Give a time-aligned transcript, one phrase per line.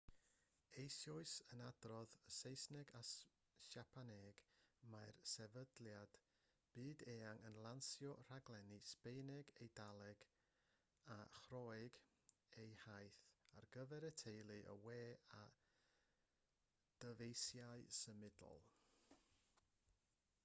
[0.83, 4.39] eisoes yn adrodd yn saesneg a siapaneg
[4.93, 6.15] mae'r sefydliad
[6.77, 10.23] byd-eang yn lansio rhaglenni sbaeneg eidaleg
[11.15, 11.99] a chorëeg
[12.65, 13.19] eu hiaith
[13.59, 14.97] ar gyfer y teledu y we
[15.41, 15.43] a
[17.05, 18.67] dyfeisiau symudol